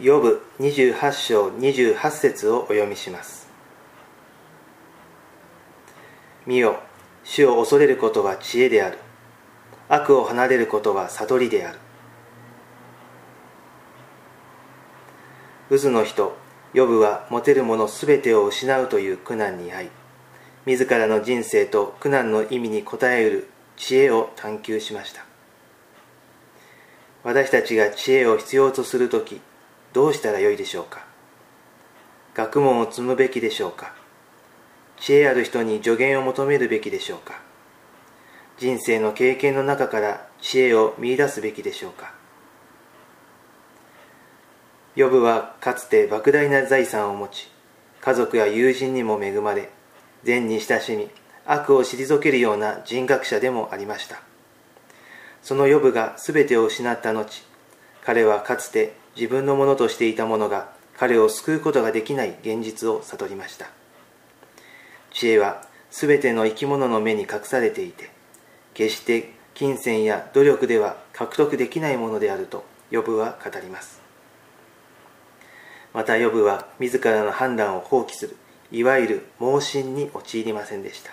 [0.00, 3.48] ヨブ28章28節をお読みします。
[6.46, 6.78] 見よ
[7.24, 8.98] 主を恐れることは知恵である。
[9.88, 11.78] 悪を離れることは悟りである。
[15.68, 16.36] 渦の人
[16.74, 19.90] ヨブは持てるものすべてを失うという苦難に遭い
[20.64, 25.24] 自らの人生と苦難の意味に応えうる知恵を探求しました。
[27.24, 29.40] 私たちが知恵を必要とするとき
[29.92, 31.04] どうしたらよいでしょうか？
[32.34, 33.94] 学問を積むべきでしょうか？
[35.00, 37.40] 知恵ある人に助言を求めるべきでしょうか？
[38.58, 42.12] 人生の経験の中から知恵を見いだすべきでしょうか？
[44.94, 47.50] ヨブはかつて莫大な財産を持ち
[48.00, 49.70] 家族や友人にも恵まれ
[50.24, 51.08] 善に親しみ
[51.46, 54.20] 悪を退けるような人格者でもありました。
[55.40, 57.26] そのヨブが全てを失った後
[58.04, 63.68] 彼はかつて自分のものとしていたものが彼を救うことができない現実を悟りました。
[65.12, 68.10] 知恵は全ての生き物の目に隠されていて
[68.74, 74.00] 決して金銭や努力では獲得できないものであるとヨブは語ります。
[75.92, 78.36] またヨブは自らの判断を放棄する
[78.70, 81.10] いわゆる盲信に陥りませんでした。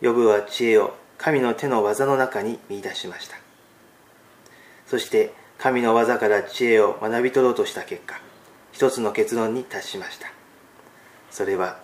[0.00, 3.36] ヨブは知恵を神の手の技の中に見出しました。
[4.86, 8.20] そして神の技から知恵を学び取ろうとした結果
[8.72, 10.28] 一つの結論に達しました。
[11.32, 11.80] それは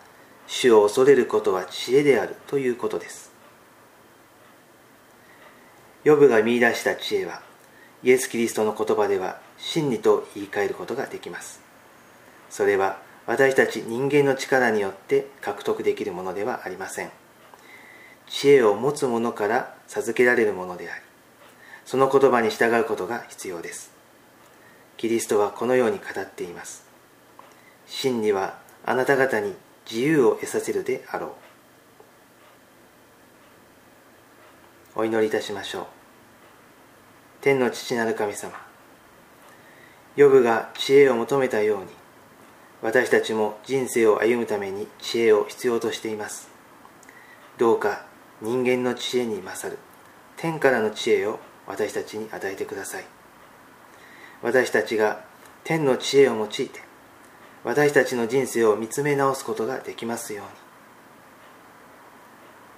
[0.46, 3.32] 主を恐れることは知恵であるということです。
[6.04, 7.42] ヨブが見出した知恵は
[8.04, 11.60] イエス・キリストの言葉では真理と言い換えることができます。
[12.50, 17.10] それは私たち人間の力によって獲得できるものではありません。
[18.28, 21.02] 知恵を持つ者から授けられるものであり
[21.84, 23.92] その言葉に従うことが必要です。
[24.96, 26.84] キリストはこのように語っています。
[27.86, 29.54] 真理はあなた方に
[29.90, 31.26] 自由を得させるであろ
[34.96, 35.00] う。
[35.00, 35.86] お祈りいたしましょう。
[37.40, 38.54] 天の父なる神様
[40.16, 41.88] ヨブが知恵を求めたように
[42.80, 46.48] 私たちも人生を歩むために知恵を必要としています。
[47.58, 48.06] どうか
[48.40, 49.78] 人間の知恵に勝る
[50.36, 53.04] 天からの知恵を私たちに与えてください。
[54.42, 55.24] 私たちが
[55.64, 56.68] 天の知恵を用いて
[57.64, 60.42] 私たちの人生を見つめ直すことができますよ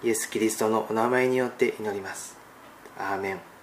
[0.03, 0.11] うに。
[0.11, 2.39] イエス・キリストのお名前によって祈ります。
[2.97, 3.56] アーメン。